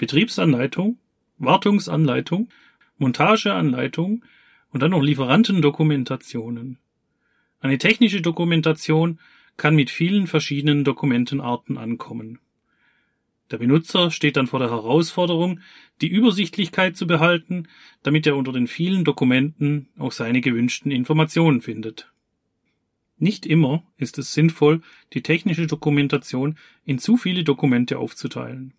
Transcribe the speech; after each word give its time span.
Betriebsanleitung, 0.00 0.96
Wartungsanleitung, 1.36 2.48
Montageanleitung 2.96 4.24
und 4.70 4.82
dann 4.82 4.92
noch 4.92 5.02
Lieferantendokumentationen. 5.02 6.78
Eine 7.60 7.76
technische 7.76 8.22
Dokumentation 8.22 9.18
kann 9.58 9.76
mit 9.76 9.90
vielen 9.90 10.26
verschiedenen 10.26 10.84
Dokumentenarten 10.84 11.76
ankommen. 11.76 12.38
Der 13.50 13.58
Benutzer 13.58 14.10
steht 14.10 14.38
dann 14.38 14.46
vor 14.46 14.58
der 14.58 14.70
Herausforderung, 14.70 15.60
die 16.00 16.08
Übersichtlichkeit 16.08 16.96
zu 16.96 17.06
behalten, 17.06 17.68
damit 18.02 18.26
er 18.26 18.36
unter 18.36 18.52
den 18.52 18.68
vielen 18.68 19.04
Dokumenten 19.04 19.90
auch 19.98 20.12
seine 20.12 20.40
gewünschten 20.40 20.90
Informationen 20.90 21.60
findet. 21.60 22.10
Nicht 23.18 23.44
immer 23.44 23.82
ist 23.98 24.16
es 24.16 24.32
sinnvoll, 24.32 24.80
die 25.12 25.22
technische 25.22 25.66
Dokumentation 25.66 26.56
in 26.86 26.98
zu 26.98 27.18
viele 27.18 27.44
Dokumente 27.44 27.98
aufzuteilen. 27.98 28.72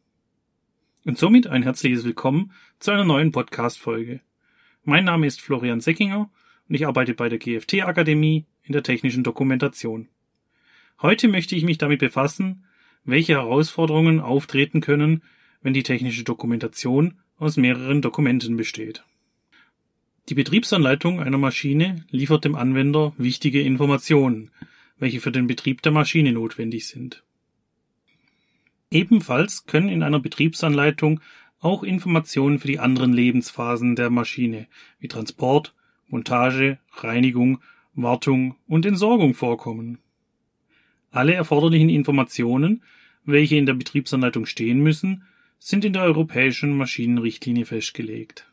Und 1.03 1.17
somit 1.17 1.47
ein 1.47 1.63
herzliches 1.63 2.03
Willkommen 2.03 2.51
zu 2.77 2.91
einer 2.91 3.05
neuen 3.05 3.31
Podcast-Folge. 3.31 4.21
Mein 4.83 5.05
Name 5.05 5.25
ist 5.25 5.41
Florian 5.41 5.81
Seckinger 5.81 6.29
und 6.69 6.75
ich 6.75 6.85
arbeite 6.85 7.15
bei 7.15 7.27
der 7.27 7.39
GFT 7.39 7.81
Akademie 7.81 8.45
in 8.61 8.73
der 8.73 8.83
technischen 8.83 9.23
Dokumentation. 9.23 10.09
Heute 11.01 11.27
möchte 11.27 11.55
ich 11.55 11.63
mich 11.63 11.79
damit 11.79 12.01
befassen, 12.01 12.65
welche 13.03 13.33
Herausforderungen 13.33 14.19
auftreten 14.19 14.79
können, 14.79 15.23
wenn 15.63 15.73
die 15.73 15.81
technische 15.81 16.23
Dokumentation 16.23 17.17
aus 17.37 17.57
mehreren 17.57 18.03
Dokumenten 18.03 18.55
besteht. 18.55 19.03
Die 20.29 20.35
Betriebsanleitung 20.35 21.19
einer 21.19 21.39
Maschine 21.39 22.05
liefert 22.11 22.45
dem 22.45 22.53
Anwender 22.53 23.13
wichtige 23.17 23.63
Informationen, 23.63 24.51
welche 24.99 25.19
für 25.19 25.31
den 25.31 25.47
Betrieb 25.47 25.81
der 25.81 25.93
Maschine 25.93 26.31
notwendig 26.31 26.87
sind. 26.87 27.23
Ebenfalls 28.91 29.65
können 29.65 29.87
in 29.87 30.03
einer 30.03 30.19
Betriebsanleitung 30.19 31.21
auch 31.61 31.83
Informationen 31.83 32.59
für 32.59 32.67
die 32.67 32.79
anderen 32.79 33.13
Lebensphasen 33.13 33.95
der 33.95 34.09
Maschine 34.09 34.67
wie 34.99 35.07
Transport, 35.07 35.73
Montage, 36.09 36.77
Reinigung, 36.97 37.61
Wartung 37.95 38.57
und 38.67 38.85
Entsorgung 38.85 39.33
vorkommen. 39.33 39.99
Alle 41.09 41.33
erforderlichen 41.33 41.89
Informationen, 41.89 42.83
welche 43.23 43.55
in 43.55 43.65
der 43.65 43.75
Betriebsanleitung 43.75 44.45
stehen 44.45 44.79
müssen, 44.79 45.23
sind 45.57 45.85
in 45.85 45.93
der 45.93 46.03
europäischen 46.03 46.75
Maschinenrichtlinie 46.75 47.65
festgelegt. 47.65 48.51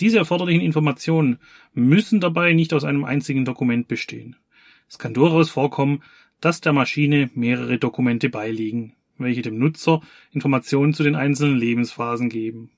Diese 0.00 0.18
erforderlichen 0.18 0.62
Informationen 0.62 1.38
müssen 1.74 2.20
dabei 2.20 2.52
nicht 2.52 2.72
aus 2.72 2.84
einem 2.84 3.04
einzigen 3.04 3.44
Dokument 3.44 3.88
bestehen. 3.88 4.36
Es 4.88 4.98
kann 4.98 5.12
durchaus 5.12 5.50
vorkommen, 5.50 6.02
dass 6.40 6.60
der 6.60 6.72
Maschine 6.72 7.30
mehrere 7.34 7.78
Dokumente 7.78 8.28
beiliegen, 8.28 8.94
welche 9.16 9.42
dem 9.42 9.58
Nutzer 9.58 10.00
Informationen 10.32 10.94
zu 10.94 11.02
den 11.02 11.16
einzelnen 11.16 11.58
Lebensphasen 11.58 12.28
geben. 12.28 12.70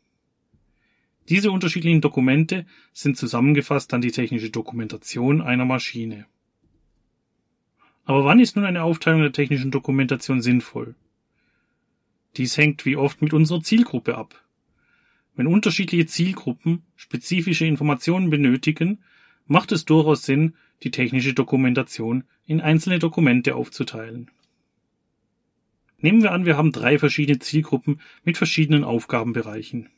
Diese 1.28 1.50
unterschiedlichen 1.50 2.00
Dokumente 2.00 2.67
sind 2.92 3.17
zusammengefasst 3.17 3.94
an 3.94 4.00
die 4.00 4.11
technische 4.11 4.50
Dokumentation 4.50 5.41
einer 5.41 5.64
Maschine. 5.64 6.27
Aber 8.05 8.25
wann 8.25 8.41
ist 8.41 8.56
nun 8.56 8.64
eine 8.64 8.83
Aufteilung 8.83 9.20
der 9.20 9.33
technischen 9.33 9.70
Dokumentation 9.70 10.42
sinnvoll? 10.42 10.97
Dies 12.36 12.56
hängt 12.56 12.84
wie 12.84 12.97
oft 12.97 13.22
mit 13.22 13.33
unserer 13.33 13.61
Zielgruppe 13.61 14.17
ab. 14.17 14.42
Wenn 15.36 15.47
unterschiedliche 15.47 16.06
Zielgruppen 16.06 16.83
spezifische 16.97 17.67
Informationen 17.67 18.30
benötigen, 18.30 18.98
macht 19.47 19.72
es 19.72 19.84
durchaus 19.84 20.22
Sinn, 20.22 20.55
die 20.83 20.91
technische 20.91 21.34
Dokumentation 21.34 22.25
in 22.47 22.61
einzelne 22.61 22.98
Dokumente 22.98 23.55
aufzuteilen. 23.55 24.31
Nehmen 25.98 26.23
wir 26.23 26.33
an, 26.33 26.47
wir 26.47 26.56
haben 26.56 26.73
drei 26.73 26.98
verschiedene 26.98 27.39
Zielgruppen 27.39 28.00
mit 28.25 28.39
verschiedenen 28.39 28.84
Aufgabenbereichen. 28.84 29.89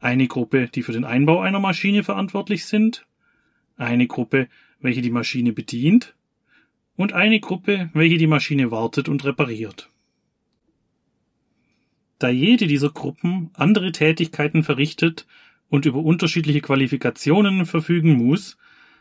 Eine 0.00 0.26
Gruppe, 0.26 0.68
die 0.68 0.82
für 0.82 0.92
den 0.92 1.04
Einbau 1.04 1.40
einer 1.40 1.60
Maschine 1.60 2.02
verantwortlich 2.02 2.64
sind, 2.64 3.06
eine 3.76 4.06
Gruppe, 4.06 4.48
welche 4.80 5.02
die 5.02 5.10
Maschine 5.10 5.52
bedient 5.52 6.14
und 6.96 7.12
eine 7.12 7.38
Gruppe, 7.38 7.90
welche 7.94 8.18
die 8.18 8.26
Maschine 8.26 8.70
wartet 8.70 9.08
und 9.08 9.24
repariert. 9.24 9.88
Da 12.18 12.28
jede 12.28 12.66
dieser 12.66 12.90
Gruppen 12.90 13.50
andere 13.54 13.92
Tätigkeiten 13.92 14.62
verrichtet 14.62 15.26
und 15.68 15.86
über 15.86 16.00
unterschiedliche 16.00 16.60
Qualifikationen 16.60 17.64
verfügen 17.64 18.12
muss, 18.12 18.58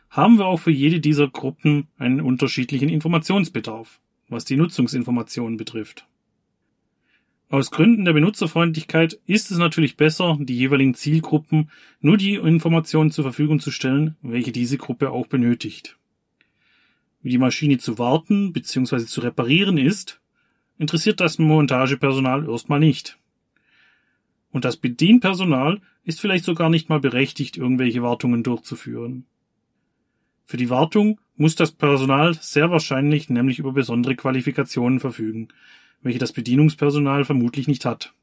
haben 0.09 0.37
wir 0.37 0.45
auch 0.45 0.59
für 0.59 0.71
jede 0.71 0.99
dieser 0.99 1.27
Gruppen 1.27 1.87
einen 1.97 2.21
unterschiedlichen 2.21 2.89
Informationsbedarf, 2.89 3.99
was 4.27 4.45
die 4.45 4.55
Nutzungsinformationen 4.55 5.57
betrifft. 5.57 6.05
Aus 7.49 7.71
Gründen 7.71 8.05
der 8.05 8.13
Benutzerfreundlichkeit 8.13 9.19
ist 9.25 9.49
es 9.49 9.57
natürlich 9.57 9.97
besser, 9.97 10.37
die 10.39 10.55
jeweiligen 10.55 10.93
Zielgruppen 10.93 11.71
nur 11.99 12.17
die 12.17 12.35
Informationen 12.35 13.11
zur 13.11 13.23
Verfügung 13.23 13.59
zu 13.59 13.71
stellen, 13.71 14.17
welche 14.21 14.51
diese 14.51 14.77
Gruppe 14.77 15.09
auch 15.09 15.25
benötigt 15.25 15.99
wie 17.21 17.29
die 17.29 17.37
Maschine 17.37 17.77
zu 17.77 17.97
warten 17.97 18.53
bzw. 18.53 19.05
zu 19.05 19.21
reparieren 19.21 19.77
ist, 19.77 20.21
interessiert 20.77 21.19
das 21.19 21.37
Montagepersonal 21.37 22.47
erstmal 22.49 22.79
nicht. 22.79 23.17
Und 24.51 24.65
das 24.65 24.77
Bedienpersonal 24.77 25.81
ist 26.03 26.21
vielleicht 26.21 26.45
sogar 26.45 26.69
nicht 26.69 26.89
mal 26.89 26.99
berechtigt, 26.99 27.57
irgendwelche 27.57 28.01
Wartungen 28.01 28.43
durchzuführen. 28.43 29.25
Für 30.49 30.57
die 30.57 30.71
Wartung 30.71 31.19
muss 31.35 31.55
das 31.55 31.71
Personal 31.71 32.33
sehr 32.33 32.71
wahrscheinlich 32.71 33.29
nämlich 33.29 33.59
über 33.59 33.71
besondere 33.71 34.15
Qualifikationen 34.15 34.99
verfügen, 34.99 35.49
welche 36.01 36.17
das 36.17 36.33
Bedienungspersonal 36.33 37.23
vermutlich 37.23 37.67
nicht 37.67 37.85
hat. 37.85 38.15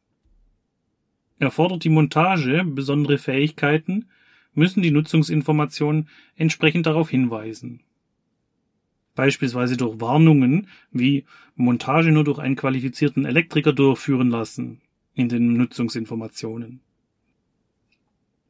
Erfordert 1.38 1.84
die 1.84 1.88
Montage 1.88 2.64
besondere 2.64 3.18
Fähigkeiten, 3.18 4.06
müssen 4.54 4.82
die 4.82 4.90
Nutzungsinformationen 4.90 6.08
entsprechend 6.34 6.86
darauf 6.86 7.10
hinweisen 7.10 7.84
beispielsweise 9.14 9.78
durch 9.78 9.98
Warnungen 10.00 10.66
wie 10.90 11.24
Montage 11.54 12.12
nur 12.12 12.24
durch 12.24 12.38
einen 12.38 12.56
qualifizierten 12.56 13.24
Elektriker 13.24 13.72
durchführen 13.72 14.28
lassen 14.28 14.82
in 15.14 15.30
den 15.30 15.54
Nutzungsinformationen. 15.54 16.80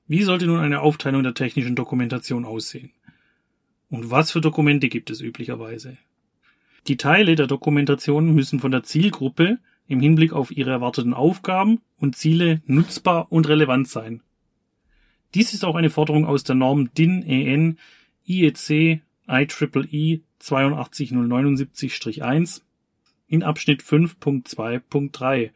Wie 0.08 0.22
sollte 0.22 0.46
nun 0.46 0.58
eine 0.58 0.80
Aufteilung 0.80 1.22
der 1.22 1.34
technischen 1.34 1.76
Dokumentation 1.76 2.44
aussehen? 2.44 2.90
Und 3.88 4.10
was 4.10 4.32
für 4.32 4.40
Dokumente 4.40 4.88
gibt 4.88 5.10
es 5.10 5.20
üblicherweise? 5.20 5.96
Die 6.88 6.96
Teile 6.96 7.34
der 7.34 7.46
Dokumentation 7.46 8.34
müssen 8.34 8.60
von 8.60 8.70
der 8.70 8.82
Zielgruppe 8.82 9.58
im 9.88 10.00
Hinblick 10.00 10.32
auf 10.32 10.50
ihre 10.50 10.70
erwarteten 10.70 11.14
Aufgaben 11.14 11.80
und 11.98 12.16
Ziele 12.16 12.62
nutzbar 12.66 13.30
und 13.30 13.48
relevant 13.48 13.88
sein. 13.88 14.22
Dies 15.34 15.54
ist 15.54 15.64
auch 15.64 15.74
eine 15.74 15.90
Forderung 15.90 16.24
aus 16.24 16.44
der 16.44 16.54
Norm 16.54 16.92
DIN 16.94 17.22
EN 17.22 17.78
IEC 18.26 19.02
IEEE 19.28 20.20
82079-1 20.38 22.62
in 23.28 23.42
Abschnitt 23.42 23.82
5.2.3 23.82 25.50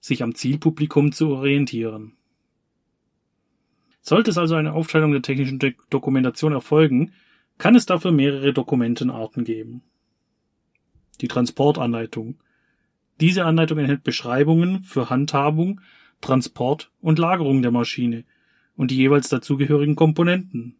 sich 0.00 0.22
am 0.22 0.34
Zielpublikum 0.34 1.12
zu 1.12 1.28
orientieren. 1.28 2.14
Sollte 4.00 4.30
es 4.30 4.38
also 4.38 4.54
eine 4.54 4.72
Aufteilung 4.72 5.12
der 5.12 5.20
technischen 5.20 5.58
Dokumentation 5.90 6.52
erfolgen, 6.52 7.12
kann 7.60 7.76
es 7.76 7.86
dafür 7.86 8.10
mehrere 8.10 8.52
Dokumentenarten 8.52 9.44
geben. 9.44 9.82
Die 11.20 11.28
Transportanleitung. 11.28 12.40
Diese 13.20 13.44
Anleitung 13.44 13.78
enthält 13.78 14.02
Beschreibungen 14.02 14.82
für 14.82 15.10
Handhabung, 15.10 15.80
Transport 16.22 16.90
und 17.00 17.18
Lagerung 17.18 17.62
der 17.62 17.70
Maschine 17.70 18.24
und 18.76 18.90
die 18.90 18.96
jeweils 18.96 19.28
dazugehörigen 19.28 19.94
Komponenten. 19.94 20.76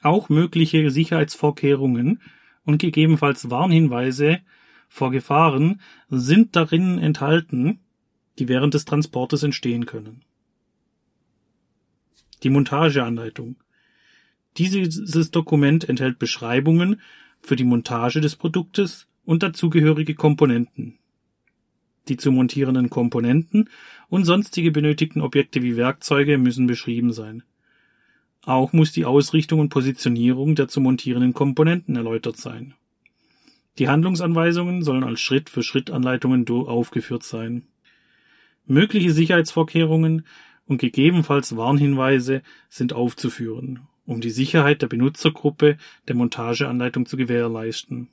Auch 0.00 0.28
mögliche 0.28 0.90
Sicherheitsvorkehrungen 0.90 2.22
und 2.64 2.78
gegebenenfalls 2.78 3.50
Warnhinweise 3.50 4.40
vor 4.88 5.10
Gefahren 5.10 5.80
sind 6.08 6.54
darin 6.54 6.98
enthalten, 6.98 7.80
die 8.38 8.48
während 8.48 8.74
des 8.74 8.84
Transportes 8.84 9.42
entstehen 9.42 9.86
können. 9.86 10.22
Die 12.44 12.50
Montageanleitung. 12.50 13.56
Dieses 14.58 15.30
Dokument 15.30 15.88
enthält 15.88 16.18
Beschreibungen 16.18 17.00
für 17.40 17.56
die 17.56 17.64
Montage 17.64 18.20
des 18.20 18.36
Produktes 18.36 19.06
und 19.24 19.42
dazugehörige 19.42 20.14
Komponenten. 20.14 20.98
Die 22.08 22.16
zu 22.16 22.32
montierenden 22.32 22.90
Komponenten 22.90 23.70
und 24.08 24.24
sonstige 24.24 24.70
benötigten 24.72 25.20
Objekte 25.20 25.62
wie 25.62 25.76
Werkzeuge 25.76 26.38
müssen 26.38 26.66
beschrieben 26.66 27.12
sein. 27.12 27.42
Auch 28.44 28.72
muss 28.72 28.92
die 28.92 29.04
Ausrichtung 29.04 29.60
und 29.60 29.68
Positionierung 29.68 30.54
der 30.54 30.68
zu 30.68 30.80
montierenden 30.80 31.34
Komponenten 31.34 31.94
erläutert 31.96 32.36
sein. 32.36 32.74
Die 33.78 33.88
Handlungsanweisungen 33.88 34.82
sollen 34.82 35.04
als 35.04 35.20
Schritt-für-Schritt-Anleitungen 35.20 36.48
aufgeführt 36.48 37.22
sein. 37.22 37.66
Mögliche 38.66 39.12
Sicherheitsvorkehrungen 39.12 40.26
und 40.66 40.78
gegebenenfalls 40.78 41.56
Warnhinweise 41.56 42.42
sind 42.68 42.92
aufzuführen, 42.92 43.80
um 44.10 44.20
die 44.20 44.30
Sicherheit 44.30 44.82
der 44.82 44.88
Benutzergruppe 44.88 45.76
der 46.08 46.16
Montageanleitung 46.16 47.06
zu 47.06 47.16
gewährleisten. 47.16 48.08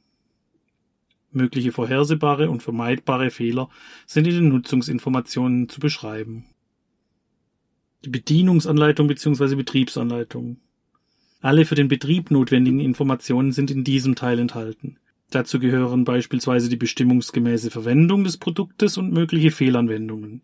Mögliche 1.31 1.71
vorhersehbare 1.71 2.51
und 2.51 2.61
vermeidbare 2.61 3.31
Fehler 3.31 3.69
sind 4.05 4.27
in 4.27 4.35
den 4.35 4.49
Nutzungsinformationen 4.49 5.69
zu 5.69 5.79
beschreiben. 5.79 6.45
Die 8.05 8.09
Bedienungsanleitung 8.09 9.07
bzw. 9.07 9.55
Betriebsanleitung. 9.55 10.57
Alle 11.41 11.65
für 11.65 11.75
den 11.75 11.87
Betrieb 11.87 12.29
notwendigen 12.29 12.79
Informationen 12.79 13.51
sind 13.51 13.71
in 13.71 13.83
diesem 13.83 14.13
Teil 14.13 14.37
enthalten. 14.37 14.99
Dazu 15.31 15.57
gehören 15.57 16.03
beispielsweise 16.03 16.69
die 16.69 16.77
bestimmungsgemäße 16.77 17.71
Verwendung 17.71 18.23
des 18.23 18.37
Produktes 18.37 18.97
und 18.97 19.11
mögliche 19.11 19.49
Fehlanwendungen. 19.49 20.43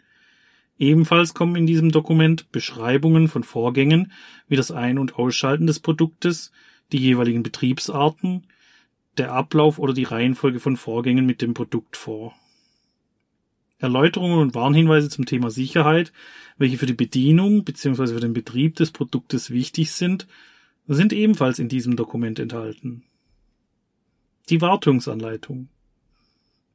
Ebenfalls 0.80 1.34
kommen 1.34 1.56
in 1.56 1.68
diesem 1.68 1.92
Dokument 1.92 2.52
Beschreibungen 2.52 3.28
von 3.28 3.44
Vorgängen 3.44 4.12
wie 4.48 4.56
das 4.56 4.72
Ein- 4.72 4.98
und 4.98 5.16
Ausschalten 5.16 5.68
des 5.68 5.80
Produktes, 5.80 6.52
die 6.92 6.98
jeweiligen 6.98 7.44
Betriebsarten, 7.44 8.48
der 9.18 9.31
Ablauf 9.31 9.80
oder 9.80 9.94
die 9.94 10.04
Reihenfolge 10.04 10.60
von 10.60 10.78
Vorgängen 10.78 11.25
mit 11.25 11.42
dem 11.42 11.54
Produkt 11.54 11.98
vor. 11.98 12.34
Erläuterungen 13.78 14.40
und 14.40 14.56
Warnhinweise 14.56 15.10
zum 15.10 15.25
Thema 15.25 15.52
Sicherheit, 15.52 16.14
welche 16.58 16.78
für 16.78 16.86
die 16.86 16.94
Bedienung 16.94 17.64
bzw. 17.66 18.08
für 18.08 18.20
den 18.20 18.34
Betrieb 18.34 18.75
des 18.75 18.92
Produktes 18.92 19.52
wichtig 19.52 19.92
sind, 19.92 20.28
sind 20.88 21.14
ebenfalls 21.14 21.60
in 21.60 21.70
diesem 21.70 21.96
Dokument 21.96 22.40
enthalten. 22.40 23.04
Die 24.50 24.62
Wartungsanleitung. 24.62 25.70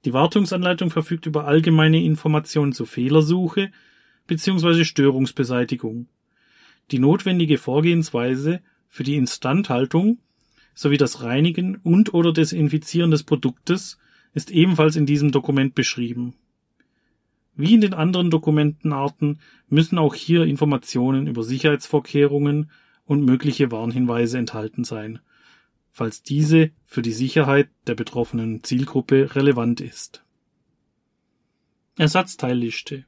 Die 0.05 0.13
Wartungsanleitung 0.13 0.91
verfügt 0.91 1.27
über 1.27 1.47
allgemeine 1.47 2.03
Informationen 2.03 2.73
zur 2.73 2.87
Fehlersuche 2.87 3.73
bzw. 4.29 4.85
Störungsbeseitigung, 4.85 6.07
die 6.93 7.01
notwendige 7.01 7.59
Vorgehensweise 7.59 8.61
für 8.87 9.03
die 9.03 9.17
Instandhaltung 9.17 10.19
sowie 10.75 10.97
das 10.97 11.23
Reinigen 11.23 11.77
und 11.83 12.15
oder 12.15 12.33
Desinfizieren 12.33 13.11
des 13.11 13.25
Produktes 13.25 13.99
ist 14.35 14.53
ebenfalls 14.53 14.95
in 14.95 15.07
diesem 15.07 15.33
Dokument 15.33 15.75
beschrieben. 15.75 16.35
Wie 17.57 17.75
in 17.75 17.81
den 17.81 17.95
anderen 17.95 18.31
Dokumentenarten 18.31 19.41
müssen 19.69 19.99
auch 19.99 20.15
hier 20.15 20.45
Informationen 20.45 21.27
über 21.27 21.43
Sicherheitsvorkehrungen 21.43 22.71
und 23.05 23.25
mögliche 23.25 23.73
Warnhinweise 23.73 24.39
enthalten 24.39 24.85
sein, 24.85 25.19
falls 25.91 26.23
diese 26.23 26.71
für 26.85 27.03
die 27.03 27.13
Sicherheit 27.13 27.69
der 27.89 27.97
betroffenen 27.97 28.63
Zielgruppe 28.63 29.35
relevant 29.35 29.81
ist. 29.81 30.23
Ersatzteilliste. 31.97 33.07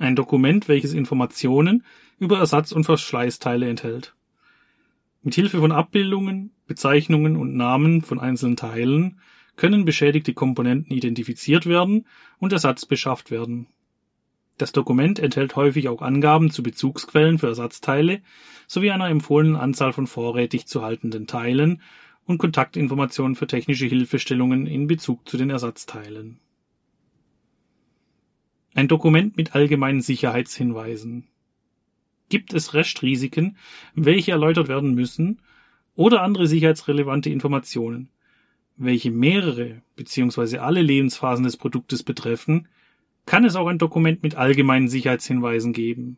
Ein 0.00 0.16
Dokument, 0.16 0.66
welches 0.66 0.94
Informationen 0.94 1.84
über 2.18 2.38
Ersatz- 2.38 2.72
und 2.72 2.84
Verschleißteile 2.84 3.68
enthält. 3.68 4.14
Mit 5.22 5.34
Hilfe 5.34 5.58
von 5.58 5.72
Abbildungen, 5.72 6.52
Bezeichnungen 6.66 7.36
und 7.36 7.54
Namen 7.54 8.00
von 8.00 8.18
einzelnen 8.18 8.56
Teilen 8.56 9.20
können 9.56 9.84
beschädigte 9.84 10.32
Komponenten 10.32 10.96
identifiziert 10.96 11.66
werden 11.66 12.06
und 12.38 12.54
Ersatz 12.54 12.86
beschafft 12.86 13.30
werden. 13.30 13.66
Das 14.56 14.72
Dokument 14.72 15.18
enthält 15.18 15.54
häufig 15.54 15.90
auch 15.90 16.00
Angaben 16.00 16.50
zu 16.50 16.62
Bezugsquellen 16.62 17.38
für 17.38 17.48
Ersatzteile 17.48 18.22
sowie 18.66 18.92
einer 18.92 19.10
empfohlenen 19.10 19.56
Anzahl 19.56 19.92
von 19.92 20.06
vorrätig 20.06 20.66
zu 20.66 20.80
haltenden 20.80 21.26
Teilen 21.26 21.82
und 22.24 22.38
Kontaktinformationen 22.38 23.36
für 23.36 23.46
technische 23.46 23.84
Hilfestellungen 23.84 24.66
in 24.66 24.86
Bezug 24.86 25.28
zu 25.28 25.36
den 25.36 25.50
Ersatzteilen. 25.50 26.40
Ein 28.74 28.88
Dokument 28.88 29.36
mit 29.36 29.54
allgemeinen 29.54 30.00
Sicherheitshinweisen. 30.00 31.26
Gibt 32.28 32.54
es 32.54 32.74
Restrisiken, 32.74 33.56
welche 33.94 34.30
erläutert 34.30 34.68
werden 34.68 34.94
müssen, 34.94 35.40
oder 35.96 36.22
andere 36.22 36.46
sicherheitsrelevante 36.46 37.30
Informationen, 37.30 38.08
welche 38.76 39.10
mehrere 39.10 39.82
bzw. 39.96 40.58
alle 40.58 40.82
Lebensphasen 40.82 41.44
des 41.44 41.56
Produktes 41.56 42.04
betreffen, 42.04 42.68
kann 43.26 43.44
es 43.44 43.56
auch 43.56 43.66
ein 43.66 43.78
Dokument 43.78 44.22
mit 44.22 44.36
allgemeinen 44.36 44.88
Sicherheitshinweisen 44.88 45.72
geben. 45.72 46.16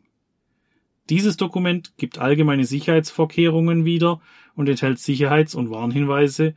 Dieses 1.09 1.35
Dokument 1.35 1.93
gibt 1.97 2.19
allgemeine 2.19 2.65
Sicherheitsvorkehrungen 2.65 3.83
wieder 3.83 4.21
und 4.55 4.69
enthält 4.69 4.99
Sicherheits- 4.99 5.55
und 5.55 5.69
Warnhinweise, 5.69 6.53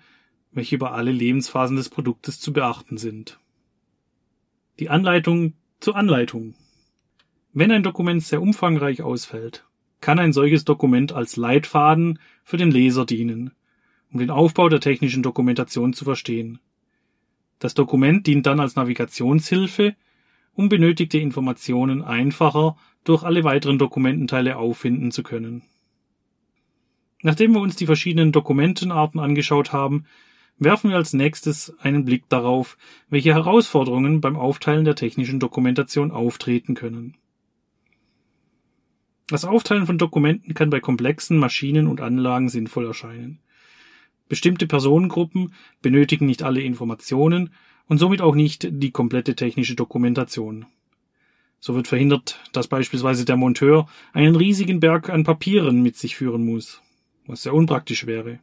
welche 0.52 0.76
über 0.76 0.92
alle 0.92 1.10
Lebensphasen 1.10 1.76
des 1.76 1.88
Produktes 1.88 2.38
zu 2.38 2.52
beachten 2.52 2.96
sind. 2.96 3.40
Die 4.78 4.88
Anleitung 4.88 5.54
zur 5.80 5.96
Anleitung. 5.96 6.54
Wenn 7.52 7.72
ein 7.72 7.82
Dokument 7.82 8.22
sehr 8.22 8.42
umfangreich 8.42 9.02
ausfällt, 9.02 9.64
kann 10.00 10.18
ein 10.18 10.32
solches 10.32 10.64
Dokument 10.64 11.12
als 11.12 11.36
Leitfaden 11.36 12.18
für 12.44 12.56
den 12.56 12.70
Leser 12.70 13.06
dienen, 13.06 13.52
um 14.12 14.18
den 14.18 14.30
Aufbau 14.30 14.68
der 14.68 14.80
technischen 14.80 15.22
Dokumentation 15.22 15.92
zu 15.92 16.04
verstehen. 16.04 16.58
Das 17.58 17.74
Dokument 17.74 18.26
dient 18.26 18.46
dann 18.46 18.60
als 18.60 18.76
Navigationshilfe 18.76 19.96
um 20.56 20.68
benötigte 20.68 21.18
Informationen 21.18 22.02
einfacher 22.02 22.76
durch 23.04 23.22
alle 23.22 23.44
weiteren 23.44 23.78
Dokumententeile 23.78 24.56
auffinden 24.56 25.12
zu 25.12 25.22
können. 25.22 25.62
Nachdem 27.22 27.52
wir 27.52 27.60
uns 27.60 27.76
die 27.76 27.86
verschiedenen 27.86 28.32
Dokumentenarten 28.32 29.20
angeschaut 29.20 29.72
haben, 29.72 30.06
werfen 30.58 30.90
wir 30.90 30.96
als 30.96 31.12
nächstes 31.12 31.74
einen 31.80 32.04
Blick 32.04 32.28
darauf, 32.28 32.76
welche 33.08 33.34
Herausforderungen 33.34 34.20
beim 34.20 34.36
Aufteilen 34.36 34.84
der 34.84 34.94
technischen 34.94 35.40
Dokumentation 35.40 36.10
auftreten 36.10 36.74
können. 36.74 37.16
Das 39.28 39.44
Aufteilen 39.44 39.86
von 39.86 39.98
Dokumenten 39.98 40.54
kann 40.54 40.70
bei 40.70 40.80
komplexen 40.80 41.36
Maschinen 41.38 41.88
und 41.88 42.00
Anlagen 42.00 42.48
sinnvoll 42.48 42.86
erscheinen. 42.86 43.40
Bestimmte 44.28 44.66
Personengruppen 44.66 45.52
benötigen 45.82 46.26
nicht 46.26 46.42
alle 46.42 46.60
Informationen 46.60 47.50
und 47.88 47.98
somit 47.98 48.22
auch 48.22 48.34
nicht 48.34 48.68
die 48.70 48.90
komplette 48.90 49.34
technische 49.34 49.74
Dokumentation. 49.74 50.66
So 51.58 51.74
wird 51.74 51.88
verhindert, 51.88 52.40
dass 52.52 52.68
beispielsweise 52.68 53.24
der 53.24 53.36
Monteur 53.36 53.88
einen 54.12 54.36
riesigen 54.36 54.80
Berg 54.80 55.10
an 55.10 55.24
Papieren 55.24 55.82
mit 55.82 55.96
sich 55.96 56.16
führen 56.16 56.44
muss, 56.44 56.82
was 57.26 57.42
sehr 57.42 57.54
unpraktisch 57.54 58.06
wäre. 58.06 58.38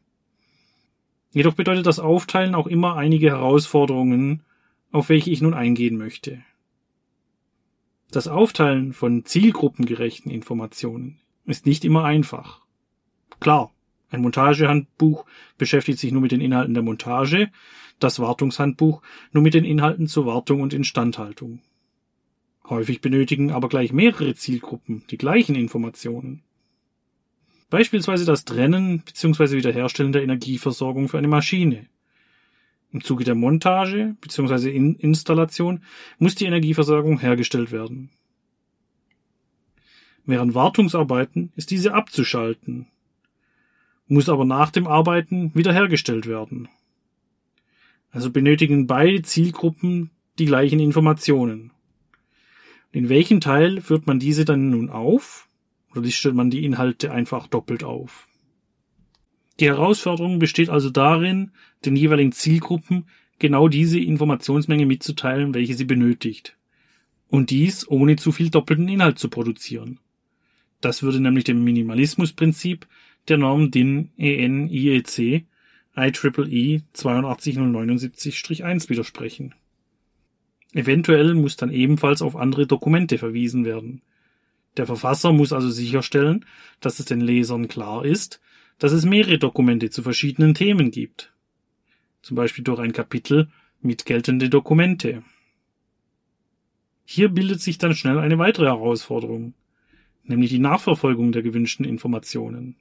Jedoch 1.33 1.55
bedeutet 1.55 1.87
das 1.87 1.99
Aufteilen 1.99 2.55
auch 2.55 2.67
immer 2.67 2.95
einige 2.95 3.31
Herausforderungen, 3.31 4.43
auf 4.91 5.09
welche 5.09 5.31
ich 5.31 5.41
nun 5.41 5.53
eingehen 5.53 5.97
möchte. 5.97 6.43
Das 8.11 8.27
Aufteilen 8.27 8.93
von 8.93 9.25
zielgruppengerechten 9.25 10.31
Informationen 10.31 11.19
ist 11.45 11.65
nicht 11.65 11.83
immer 11.83 12.05
einfach. 12.05 12.61
Klar, 13.39 13.73
ein 14.11 14.21
Montagehandbuch 14.21 15.25
beschäftigt 15.57 15.97
sich 15.97 16.11
nur 16.11 16.21
mit 16.21 16.31
den 16.31 16.39
Inhalten 16.39 16.75
der 16.75 16.83
Montage, 16.83 17.51
das 17.97 18.19
Wartungshandbuch 18.19 19.01
nur 19.31 19.41
mit 19.41 19.55
den 19.55 19.65
Inhalten 19.65 20.05
zur 20.05 20.27
Wartung 20.27 20.61
und 20.61 20.73
Instandhaltung. 20.73 21.61
Häufig 22.69 23.01
benötigen 23.01 23.51
aber 23.51 23.69
gleich 23.69 23.91
mehrere 23.91 24.35
Zielgruppen 24.35 25.03
die 25.09 25.17
gleichen 25.17 25.55
Informationen. 25.55 26.43
Beispielsweise 27.73 28.23
das 28.23 28.45
Trennen 28.45 28.99
bzw. 28.99 29.57
Wiederherstellen 29.57 30.11
der 30.11 30.21
Energieversorgung 30.21 31.09
für 31.09 31.17
eine 31.17 31.27
Maschine. 31.27 31.87
Im 32.91 33.03
Zuge 33.03 33.23
der 33.23 33.33
Montage 33.33 34.15
bzw. 34.21 34.69
In 34.69 34.93
Installation 34.93 35.81
muss 36.19 36.35
die 36.35 36.45
Energieversorgung 36.45 37.19
hergestellt 37.19 37.71
werden. 37.71 38.11
Während 40.23 40.53
Wartungsarbeiten 40.53 41.51
ist 41.55 41.71
diese 41.71 41.95
abzuschalten, 41.95 42.85
muss 44.05 44.29
aber 44.29 44.45
nach 44.45 44.69
dem 44.69 44.85
Arbeiten 44.85 45.49
wiederhergestellt 45.55 46.27
werden. 46.27 46.69
Also 48.11 48.29
benötigen 48.29 48.85
beide 48.85 49.23
Zielgruppen 49.23 50.11
die 50.37 50.45
gleichen 50.45 50.79
Informationen. 50.79 51.71
In 52.91 53.09
welchem 53.09 53.39
Teil 53.39 53.81
führt 53.81 54.05
man 54.05 54.19
diese 54.19 54.45
dann 54.45 54.69
nun 54.69 54.91
auf? 54.91 55.49
Oder 55.95 56.09
stellt 56.09 56.35
man 56.35 56.49
die 56.49 56.65
Inhalte 56.65 57.11
einfach 57.11 57.47
doppelt 57.47 57.83
auf? 57.83 58.27
Die 59.59 59.67
Herausforderung 59.67 60.39
besteht 60.39 60.69
also 60.69 60.89
darin, 60.89 61.51
den 61.85 61.95
jeweiligen 61.95 62.31
Zielgruppen 62.31 63.05
genau 63.39 63.67
diese 63.67 63.99
Informationsmenge 63.99 64.85
mitzuteilen, 64.85 65.53
welche 65.53 65.75
sie 65.75 65.85
benötigt. 65.85 66.57
Und 67.27 67.49
dies 67.51 67.87
ohne 67.87 68.15
zu 68.15 68.31
viel 68.31 68.49
doppelten 68.49 68.87
Inhalt 68.87 69.19
zu 69.19 69.29
produzieren. 69.29 69.99
Das 70.81 71.03
würde 71.03 71.19
nämlich 71.19 71.43
dem 71.43 71.63
Minimalismusprinzip 71.63 72.87
der 73.27 73.37
Norm 73.37 73.71
DIN 73.71 74.09
EN 74.17 74.69
IEC 74.69 75.45
IEEE 75.95 76.81
82079-1 76.95 78.89
widersprechen. 78.89 79.53
Eventuell 80.73 81.35
muss 81.35 81.55
dann 81.55 81.71
ebenfalls 81.71 82.23
auf 82.23 82.35
andere 82.35 82.65
Dokumente 82.65 83.17
verwiesen 83.19 83.63
werden. 83.63 84.01
Der 84.77 84.85
Verfasser 84.85 85.31
muss 85.33 85.53
also 85.53 85.69
sicherstellen, 85.69 86.45
dass 86.79 86.99
es 86.99 87.05
den 87.05 87.21
Lesern 87.21 87.67
klar 87.67 88.05
ist, 88.05 88.41
dass 88.79 88.91
es 88.91 89.05
mehrere 89.05 89.37
Dokumente 89.37 89.89
zu 89.89 90.01
verschiedenen 90.01 90.53
Themen 90.55 90.91
gibt. 90.91 91.33
Zum 92.21 92.35
Beispiel 92.35 92.63
durch 92.63 92.79
ein 92.79 92.93
Kapitel 92.93 93.49
mit 93.81 94.05
geltende 94.05 94.49
Dokumente. 94.49 95.23
Hier 97.05 97.29
bildet 97.29 97.61
sich 97.61 97.77
dann 97.77 97.93
schnell 97.93 98.17
eine 98.17 98.39
weitere 98.39 98.65
Herausforderung, 98.65 99.53
nämlich 100.23 100.49
die 100.49 100.59
Nachverfolgung 100.59 101.31
der 101.31 101.43
gewünschten 101.43 101.85
Informationen. 101.85 102.77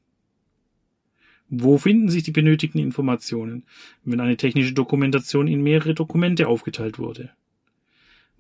Wo 1.49 1.77
finden 1.77 2.09
sich 2.09 2.23
die 2.23 2.31
benötigten 2.31 2.79
Informationen, 2.79 3.65
wenn 4.05 4.21
eine 4.21 4.39
technische 4.39 4.73
Dokumentation 4.73 5.49
in 5.49 5.63
mehrere 5.63 5.93
Dokumente 5.93 6.49
aufgeteilt 6.49 6.99
wurde? 6.99 7.31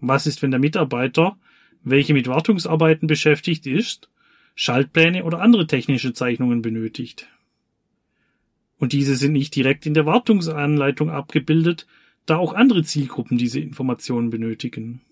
Was 0.01 0.27
ist, 0.27 0.41
wenn 0.41 0.51
der 0.51 0.61
Mitarbeiter, 0.61 1.37
welcher 1.85 2.15
mit 2.15 2.29
Wartungsarbeiten 2.29 3.07
beschäftigt 3.07 3.67
ist, 3.67 4.09
Schaltpläne 4.55 5.25
oder 5.25 5.41
andere 5.41 5.67
technische 5.67 6.13
Zeichnungen 6.13 6.63
benötigt? 6.63 7.29
Und 8.79 8.93
diese 8.93 9.15
sind 9.15 9.33
nicht 9.33 9.55
direkt 9.55 9.87
in 9.87 9.95
der 9.95 10.07
Wartungsanleitung 10.07 11.11
abgebildet, 11.11 11.87
da 12.27 12.37
auch 12.37 12.53
andere 12.53 12.83
Zielgruppen 12.83 13.39
diese 13.39 13.61
Informationen 13.61 14.31
benötigen. 14.31 15.03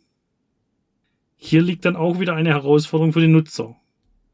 Hier 1.36 1.62
liegt 1.62 1.84
dann 1.84 1.96
auch 1.96 2.20
wieder 2.20 2.34
eine 2.34 2.50
Herausforderung 2.50 3.12
für 3.12 3.20
den 3.20 3.32
Nutzer. 3.32 3.76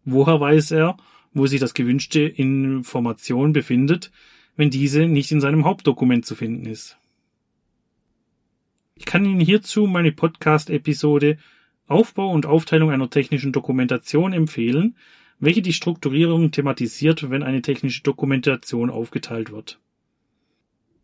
Woher 0.05 0.41
weiß 0.41 0.73
er, 0.73 0.97
wo 1.33 1.47
sich 1.47 1.61
das 1.61 1.75
gewünschte 1.75 2.21
Information 2.21 3.53
befindet, 3.53 4.11
wenn 4.57 4.71
diese 4.71 5.07
nicht 5.07 5.31
in 5.31 5.41
seinem 5.41 5.65
Hauptdokument 5.65 6.25
zu 6.25 6.35
finden 6.35 6.67
ist. 6.67 6.97
Ich 8.95 9.05
kann 9.05 9.25
Ihnen 9.27 9.41
hierzu 9.41 9.87
meine 9.87 10.13
Podcast-Episode 10.13 11.37
Aufbau 11.87 12.31
und 12.31 12.47
Aufteilung 12.47 12.91
einer 12.91 13.11
technischen 13.11 13.53
Dokumentation 13.53 14.33
empfehlen, 14.33 14.97
welche 15.39 15.63
die 15.63 15.73
Strukturierung 15.73 16.51
thematisiert, 16.51 17.31
wenn 17.31 17.43
eine 17.43 17.63
technische 17.63 18.03
Dokumentation 18.03 18.91
aufgeteilt 18.91 19.53
wird. 19.53 19.79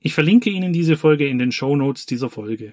Ich 0.01 0.15
verlinke 0.15 0.51
Ihnen 0.51 0.73
diese 0.73 0.97
Folge 0.97 1.29
in 1.29 1.39
den 1.39 1.53
Show 1.53 1.77
Notes 1.77 2.07
dieser 2.07 2.29
Folge. 2.29 2.73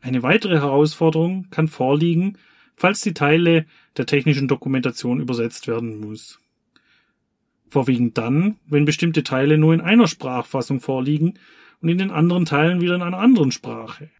Eine 0.00 0.22
weitere 0.22 0.56
Herausforderung 0.56 1.48
kann 1.50 1.66
vorliegen, 1.66 2.38
falls 2.76 3.00
die 3.00 3.14
Teile 3.14 3.66
der 3.96 4.06
technischen 4.06 4.46
Dokumentation 4.46 5.20
übersetzt 5.20 5.66
werden 5.66 5.98
muss. 5.98 6.40
Vorwiegend 7.68 8.16
dann, 8.16 8.56
wenn 8.66 8.84
bestimmte 8.84 9.24
Teile 9.24 9.58
nur 9.58 9.74
in 9.74 9.80
einer 9.80 10.06
Sprachfassung 10.06 10.80
vorliegen 10.80 11.34
und 11.82 11.88
in 11.88 11.98
den 11.98 12.10
anderen 12.10 12.44
Teilen 12.44 12.80
wieder 12.80 12.94
in 12.94 13.02
einer 13.02 13.18
anderen 13.18 13.50
Sprache. 13.50 14.10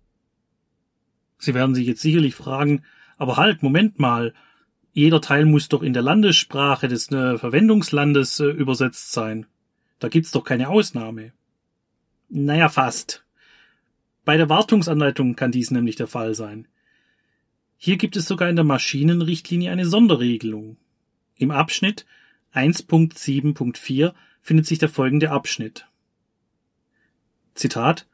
Sie 1.38 1.54
werden 1.54 1.74
sich 1.74 1.86
jetzt 1.86 2.02
sicherlich 2.02 2.34
fragen, 2.34 2.82
aber 3.16 3.36
halt, 3.36 3.62
Moment 3.62 3.98
mal, 3.98 4.34
jeder 4.92 5.20
Teil 5.20 5.44
muss 5.44 5.68
doch 5.68 5.82
in 5.82 5.92
der 5.92 6.02
Landessprache 6.02 6.88
des 6.88 7.10
äh, 7.12 7.38
Verwendungslandes 7.38 8.40
äh, 8.40 8.46
übersetzt 8.46 9.12
sein. 9.12 9.46
Da 9.98 10.08
gibt's 10.08 10.32
doch 10.32 10.44
keine 10.44 10.68
Ausnahme. 10.68 11.32
Naja, 12.28 12.68
fast. 12.68 13.24
Bei 14.24 14.36
der 14.36 14.48
Wartungsanleitung 14.48 15.36
kann 15.36 15.52
dies 15.52 15.70
nämlich 15.70 15.96
der 15.96 16.08
Fall 16.08 16.34
sein. 16.34 16.68
Hier 17.76 17.96
gibt 17.96 18.16
es 18.16 18.26
sogar 18.26 18.48
in 18.48 18.56
der 18.56 18.64
Maschinenrichtlinie 18.64 19.70
eine 19.70 19.86
Sonderregelung. 19.86 20.76
Im 21.36 21.52
Abschnitt 21.52 22.04
1.7.4 22.52 24.12
findet 24.42 24.66
sich 24.66 24.78
der 24.78 24.88
folgende 24.88 25.30
Abschnitt. 25.30 25.86
Zitat 27.54 28.06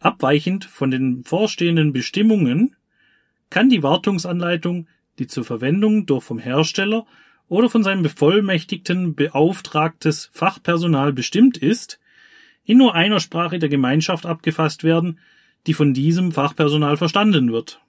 Abweichend 0.00 0.64
von 0.64 0.90
den 0.90 1.24
vorstehenden 1.24 1.92
Bestimmungen 1.92 2.74
kann 3.50 3.68
die 3.68 3.82
Wartungsanleitung, 3.82 4.88
die 5.18 5.26
zur 5.26 5.44
Verwendung 5.44 6.06
durch 6.06 6.24
vom 6.24 6.38
Hersteller 6.38 7.06
oder 7.48 7.68
von 7.68 7.82
seinem 7.82 8.02
bevollmächtigten 8.02 9.14
beauftragtes 9.14 10.30
Fachpersonal 10.32 11.12
bestimmt 11.12 11.58
ist, 11.58 12.00
in 12.64 12.78
nur 12.78 12.94
einer 12.94 13.20
Sprache 13.20 13.58
der 13.58 13.68
Gemeinschaft 13.68 14.24
abgefasst 14.24 14.84
werden, 14.84 15.18
die 15.66 15.74
von 15.74 15.92
diesem 15.92 16.32
Fachpersonal 16.32 16.96
verstanden 16.96 17.52
wird. 17.52 17.82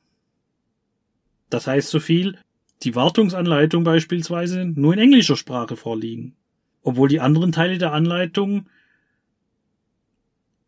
Das 1.49 1.67
heißt 1.67 1.89
so 1.89 1.99
viel, 1.99 2.37
die 2.83 2.95
Wartungsanleitung 2.95 3.83
beispielsweise 3.83 4.65
nur 4.65 4.93
in 4.93 4.99
englischer 4.99 5.37
Sprache 5.37 5.77
vorliegen, 5.77 6.35
obwohl 6.81 7.07
die 7.07 7.19
anderen 7.19 7.51
Teile 7.51 7.77
der 7.77 7.93
Anleitung 7.93 8.67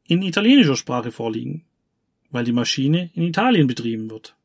in 0.07 0.21
italienischer 0.21 0.75
Sprache 0.75 1.11
vorliegen, 1.11 1.63
weil 2.31 2.45
die 2.45 2.51
Maschine 2.51 3.09
in 3.13 3.23
Italien 3.23 3.67
betrieben 3.67 4.09
wird. 4.09 4.35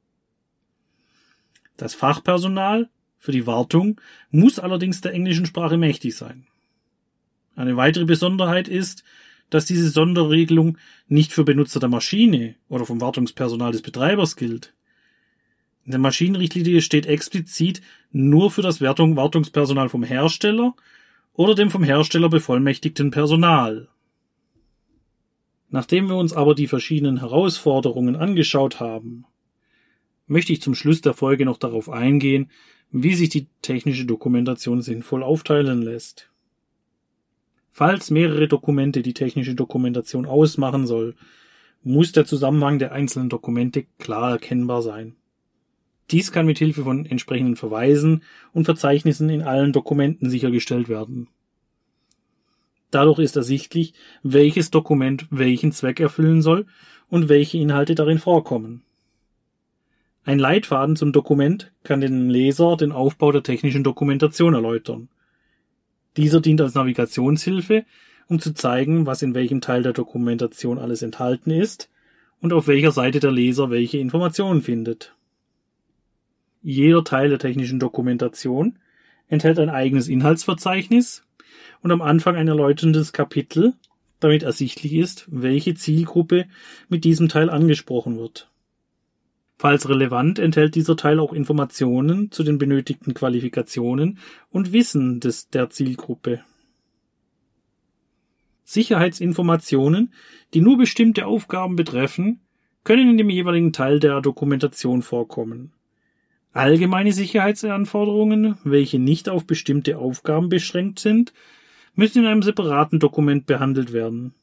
Das 1.76 1.94
Fachpersonal 1.94 2.88
für 3.18 3.32
die 3.32 3.46
Wartung 3.46 4.00
muss 4.30 4.58
allerdings 4.58 5.00
der 5.00 5.12
englischen 5.12 5.46
Sprache 5.46 5.76
mächtig 5.76 6.16
sein. 6.16 6.46
Eine 7.56 7.76
weitere 7.76 8.04
Besonderheit 8.04 8.68
ist, 8.68 9.04
dass 9.50 9.64
diese 9.64 9.88
Sonderregelung 9.88 10.78
nicht 11.08 11.32
für 11.32 11.44
Benutzer 11.44 11.80
der 11.80 11.88
Maschine 11.88 12.54
oder 12.68 12.84
vom 12.84 13.00
Wartungspersonal 13.00 13.72
des 13.72 13.82
Betreibers 13.82 14.36
gilt. 14.36 14.74
In 15.84 15.92
der 15.92 16.00
Maschinenrichtlinie 16.00 16.82
steht 16.82 17.06
explizit 17.06 17.80
nur 18.12 18.50
für 18.50 18.62
das 18.62 18.80
Wartungspersonal 18.80 19.88
vom 19.88 20.02
Hersteller 20.02 20.74
oder 21.32 21.54
dem 21.54 21.70
vom 21.70 21.82
Hersteller 21.82 22.28
bevollmächtigten 22.28 23.10
Personal. 23.10 23.88
Nachdem 25.70 26.08
wir 26.08 26.16
uns 26.16 26.32
aber 26.32 26.54
die 26.54 26.66
verschiedenen 26.66 27.20
Herausforderungen 27.20 28.16
angeschaut 28.16 28.80
haben, 28.80 29.24
möchte 30.26 30.52
ich 30.52 30.62
zum 30.62 30.74
Schluss 30.74 31.00
der 31.00 31.14
Folge 31.14 31.44
noch 31.44 31.58
darauf 31.58 31.90
eingehen, 31.90 32.50
wie 32.90 33.14
sich 33.14 33.28
die 33.28 33.48
technische 33.60 34.06
Dokumentation 34.06 34.80
sinnvoll 34.80 35.22
aufteilen 35.22 35.82
lässt. 35.82 36.30
Falls 37.70 38.10
mehrere 38.10 38.48
Dokumente 38.48 39.02
die 39.02 39.14
technische 39.14 39.54
Dokumentation 39.54 40.26
ausmachen 40.26 40.86
soll, 40.86 41.14
muss 41.82 42.12
der 42.12 42.24
Zusammenhang 42.24 42.78
der 42.78 42.92
einzelnen 42.92 43.28
Dokumente 43.28 43.86
klar 43.98 44.32
erkennbar 44.32 44.82
sein. 44.82 45.16
Dies 46.10 46.32
kann 46.32 46.46
mit 46.46 46.58
Hilfe 46.58 46.82
von 46.84 47.04
entsprechenden 47.04 47.56
Verweisen 47.56 48.22
und 48.52 48.64
Verzeichnissen 48.64 49.28
in 49.28 49.42
allen 49.42 49.72
Dokumenten 49.72 50.30
sichergestellt 50.30 50.88
werden. 50.88 51.28
Dadurch 52.90 53.18
ist 53.18 53.36
ersichtlich, 53.36 53.94
welches 54.22 54.70
Dokument 54.70 55.26
welchen 55.30 55.72
Zweck 55.72 56.00
erfüllen 56.00 56.42
soll 56.42 56.66
und 57.08 57.28
welche 57.28 57.58
Inhalte 57.58 57.94
darin 57.94 58.18
vorkommen. 58.18 58.82
Ein 60.24 60.38
Leitfaden 60.38 60.96
zum 60.96 61.12
Dokument 61.12 61.72
kann 61.84 62.00
den 62.00 62.28
Leser 62.28 62.76
den 62.76 62.92
Aufbau 62.92 63.32
der 63.32 63.42
technischen 63.42 63.84
Dokumentation 63.84 64.54
erläutern. 64.54 65.08
Dieser 66.16 66.40
dient 66.40 66.60
als 66.60 66.74
Navigationshilfe, 66.74 67.84
um 68.28 68.40
zu 68.40 68.52
zeigen, 68.52 69.06
was 69.06 69.22
in 69.22 69.34
welchem 69.34 69.60
Teil 69.60 69.82
der 69.82 69.92
Dokumentation 69.92 70.78
alles 70.78 71.02
enthalten 71.02 71.50
ist 71.50 71.88
und 72.40 72.52
auf 72.52 72.66
welcher 72.66 72.90
Seite 72.90 73.20
der 73.20 73.32
Leser 73.32 73.70
welche 73.70 73.98
Informationen 73.98 74.62
findet. 74.62 75.14
Jeder 76.62 77.04
Teil 77.04 77.30
der 77.30 77.38
technischen 77.38 77.78
Dokumentation 77.78 78.78
enthält 79.28 79.58
ein 79.58 79.70
eigenes 79.70 80.08
Inhaltsverzeichnis 80.08 81.24
und 81.82 81.90
am 81.90 82.02
Anfang 82.02 82.36
ein 82.36 82.48
erläuterndes 82.48 83.12
Kapitel, 83.12 83.74
damit 84.20 84.42
ersichtlich 84.42 84.94
ist, 84.94 85.26
welche 85.30 85.74
Zielgruppe 85.74 86.46
mit 86.88 87.04
diesem 87.04 87.28
Teil 87.28 87.50
angesprochen 87.50 88.18
wird. 88.18 88.50
Falls 89.58 89.88
relevant 89.88 90.38
enthält 90.38 90.76
dieser 90.76 90.96
Teil 90.96 91.18
auch 91.18 91.32
Informationen 91.32 92.30
zu 92.30 92.44
den 92.44 92.58
benötigten 92.58 93.12
Qualifikationen 93.12 94.18
und 94.50 94.72
Wissen 94.72 95.18
des, 95.18 95.50
der 95.50 95.68
Zielgruppe. 95.70 96.42
Sicherheitsinformationen, 98.62 100.12
die 100.54 100.60
nur 100.60 100.78
bestimmte 100.78 101.26
Aufgaben 101.26 101.74
betreffen, 101.74 102.40
können 102.84 103.10
in 103.10 103.18
dem 103.18 103.30
jeweiligen 103.30 103.72
Teil 103.72 103.98
der 103.98 104.20
Dokumentation 104.20 105.02
vorkommen. 105.02 105.72
Allgemeine 106.52 107.12
Sicherheitsanforderungen, 107.12 108.56
welche 108.64 108.98
nicht 108.98 109.28
auf 109.28 109.46
bestimmte 109.46 109.98
Aufgaben 109.98 110.48
beschränkt 110.48 110.98
sind, 110.98 111.32
müssen 111.94 112.20
in 112.20 112.26
einem 112.26 112.42
separaten 112.42 113.00
Dokument 113.00 113.46
behandelt 113.46 113.92
werden. 113.92 114.34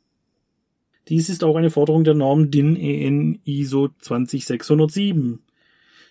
Dies 1.08 1.30
ist 1.30 1.44
auch 1.44 1.56
eine 1.56 1.70
Forderung 1.70 2.04
der 2.04 2.14
Norm 2.16 2.52
DIN 2.52 2.76
EN 2.76 3.40
ISO 3.46 3.90
20607, 4.00 5.40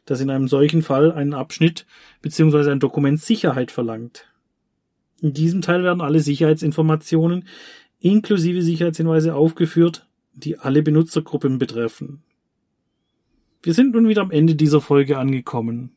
das 0.04 0.20
in 0.20 0.30
einem 0.30 0.48
solchen 0.48 0.82
Fall 0.82 1.12
einen 1.12 1.34
Abschnitt 1.34 1.86
bzw. 2.22 2.70
ein 2.70 2.80
Dokument 2.80 3.20
Sicherheit 3.20 3.70
verlangt. 3.70 4.26
In 5.20 5.32
diesem 5.32 5.62
Teil 5.62 5.82
werden 5.82 6.00
alle 6.00 6.20
Sicherheitsinformationen 6.20 7.44
inklusive 8.00 8.62
Sicherheitshinweise 8.62 9.34
aufgeführt, 9.34 10.06
die 10.34 10.58
alle 10.58 10.82
Benutzergruppen 10.82 11.58
betreffen. 11.58 12.22
Wir 13.64 13.72
sind 13.72 13.94
nun 13.94 14.08
wieder 14.08 14.20
am 14.20 14.30
Ende 14.30 14.56
dieser 14.56 14.82
Folge 14.82 15.16
angekommen. 15.16 15.92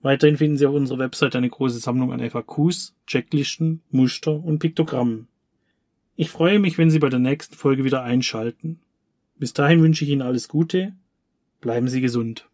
Weiterhin 0.02 0.38
finden 0.38 0.58
Sie 0.58 0.66
auf 0.66 0.76
unserer 0.76 1.00
Website 1.00 1.36
eine 1.36 1.50
große 1.50 1.80
Sammlung 1.80 2.12
an 2.12 2.20
FAQs, 2.30 2.94
Checklisten, 3.08 3.82
Muster 3.90 4.44
und 4.44 4.60
Piktogrammen. 4.60 5.28
Ich 6.16 6.30
freue 6.30 6.60
mich, 6.60 6.78
wenn 6.78 6.90
Sie 6.90 7.00
bei 7.00 7.10
der 7.10 7.20
nächsten 7.20 7.56
Folge 7.56 7.84
wieder 7.86 8.04
einschalten. 8.04 8.80
Bis 9.38 9.54
dahin 9.54 9.82
wünsche 9.82 10.04
ich 10.04 10.12
Ihnen 10.12 10.22
alles 10.22 10.48
Gute. 10.48 10.94
Bleiben 11.62 11.88
Sie 11.88 12.02
gesund. 12.02 12.50